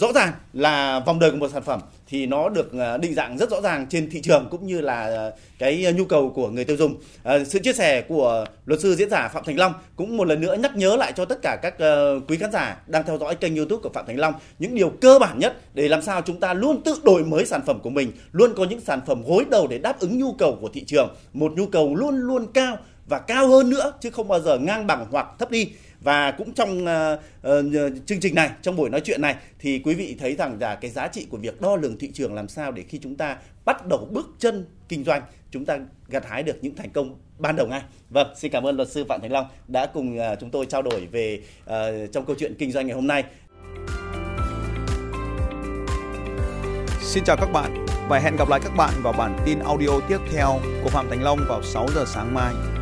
rõ 0.00 0.12
ràng 0.14 0.32
là 0.52 1.00
vòng 1.00 1.18
đời 1.18 1.30
của 1.30 1.36
một 1.36 1.50
sản 1.52 1.62
phẩm 1.62 1.80
thì 2.08 2.26
nó 2.26 2.48
được 2.48 2.72
ờ, 2.72 2.98
định 2.98 3.14
dạng 3.14 3.38
rất 3.38 3.50
rõ 3.50 3.60
ràng 3.60 3.86
trên 3.90 4.10
thị 4.10 4.20
trường 4.20 4.48
cũng 4.50 4.66
như 4.66 4.80
là 4.80 5.30
cái 5.58 5.92
nhu 5.96 6.04
cầu 6.04 6.32
của 6.34 6.48
người 6.48 6.64
tiêu 6.64 6.76
dùng. 6.76 6.94
À, 7.22 7.44
sự 7.44 7.58
chia 7.58 7.72
sẻ 7.72 8.02
của 8.02 8.44
luật 8.66 8.80
sư 8.80 8.94
diễn 8.94 9.10
giả 9.10 9.28
Phạm 9.28 9.44
Thành 9.44 9.58
Long 9.58 9.72
cũng 9.96 10.16
một 10.16 10.24
lần 10.24 10.40
nữa 10.40 10.56
nhắc 10.56 10.76
nhớ 10.76 10.96
lại 10.96 11.12
cho 11.16 11.24
tất 11.24 11.38
cả 11.42 11.56
các 11.62 11.74
uh, 11.74 12.22
quý 12.28 12.36
khán 12.36 12.52
giả 12.52 12.82
đang 12.86 13.04
theo 13.06 13.18
dõi 13.18 13.34
kênh 13.34 13.56
YouTube 13.56 13.82
của 13.82 13.90
Phạm 13.94 14.06
Thành 14.06 14.18
Long 14.18 14.34
những 14.58 14.74
điều 14.74 14.90
cơ 15.00 15.18
bản 15.18 15.38
nhất 15.38 15.56
để 15.74 15.88
làm 15.88 16.02
sao 16.02 16.22
chúng 16.22 16.40
ta 16.40 16.54
luôn 16.54 16.82
tự 16.82 17.00
đổi 17.04 17.24
mới 17.24 17.46
sản 17.46 17.62
phẩm 17.66 17.80
của 17.80 17.90
mình, 17.90 18.12
luôn 18.32 18.54
có 18.56 18.64
những 18.64 18.80
sản 18.80 19.00
phẩm 19.06 19.22
gối 19.26 19.44
đầu 19.50 19.66
để 19.66 19.78
đáp 19.78 20.00
ứng 20.00 20.18
nhu 20.18 20.32
cầu 20.32 20.58
của 20.60 20.68
thị 20.74 20.84
trường, 20.86 21.16
một 21.32 21.52
nhu 21.56 21.66
cầu 21.66 21.94
luôn 21.94 22.16
luôn 22.16 22.46
cao 22.54 22.76
và 23.08 23.18
cao 23.18 23.48
hơn 23.48 23.70
nữa 23.70 23.92
chứ 24.00 24.10
không 24.10 24.28
bao 24.28 24.40
giờ 24.40 24.58
ngang 24.58 24.86
bằng 24.86 25.06
hoặc 25.10 25.26
thấp 25.38 25.50
đi 25.50 25.72
và 26.00 26.30
cũng 26.30 26.52
trong 26.54 26.84
uh, 26.84 27.48
uh, 27.48 28.06
chương 28.06 28.20
trình 28.20 28.34
này 28.34 28.50
trong 28.62 28.76
buổi 28.76 28.90
nói 28.90 29.00
chuyện 29.00 29.20
này 29.20 29.36
thì 29.58 29.78
quý 29.78 29.94
vị 29.94 30.16
thấy 30.18 30.36
rằng 30.36 30.56
là 30.60 30.74
cái 30.74 30.90
giá 30.90 31.08
trị 31.08 31.26
của 31.30 31.38
việc 31.38 31.60
đo 31.60 31.76
lường 31.76 31.98
thị 31.98 32.10
trường 32.14 32.34
làm 32.34 32.48
sao 32.48 32.72
để 32.72 32.82
khi 32.82 32.98
chúng 33.02 33.16
ta 33.16 33.36
bắt 33.64 33.86
đầu 33.86 34.08
bước 34.10 34.26
chân 34.38 34.66
kinh 34.88 35.04
doanh 35.04 35.22
chúng 35.50 35.64
ta 35.64 35.78
gặt 36.08 36.26
hái 36.26 36.42
được 36.42 36.56
những 36.62 36.74
thành 36.74 36.90
công 36.90 37.16
ban 37.38 37.56
đầu 37.56 37.66
ngay. 37.66 37.82
Vâng, 38.10 38.34
xin 38.36 38.52
cảm 38.52 38.66
ơn 38.66 38.76
luật 38.76 38.88
sư 38.88 39.04
Phạm 39.08 39.20
Thành 39.20 39.32
Long 39.32 39.46
đã 39.68 39.86
cùng 39.86 40.18
uh, 40.18 40.38
chúng 40.40 40.50
tôi 40.50 40.66
trao 40.66 40.82
đổi 40.82 41.06
về 41.06 41.42
uh, 41.64 42.12
trong 42.12 42.24
câu 42.24 42.36
chuyện 42.38 42.54
kinh 42.58 42.72
doanh 42.72 42.86
ngày 42.86 42.94
hôm 42.94 43.06
nay. 43.06 43.24
Xin 47.00 47.24
chào 47.24 47.36
các 47.36 47.52
bạn 47.52 47.86
và 48.08 48.18
hẹn 48.18 48.36
gặp 48.36 48.48
lại 48.48 48.60
các 48.64 48.72
bạn 48.76 48.92
vào 49.02 49.12
bản 49.12 49.38
tin 49.46 49.58
audio 49.58 50.00
tiếp 50.08 50.18
theo 50.32 50.60
của 50.82 50.88
Phạm 50.88 51.08
Thành 51.10 51.22
Long 51.22 51.38
vào 51.48 51.62
6 51.62 51.86
giờ 51.94 52.04
sáng 52.06 52.34
mai. 52.34 52.77